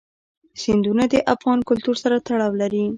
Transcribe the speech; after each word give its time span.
سیندونه 0.61 1.03
د 1.13 1.15
افغان 1.33 1.59
کلتور 1.69 1.95
سره 2.03 2.15
تړاو 2.27 2.51
لري. 2.61 2.83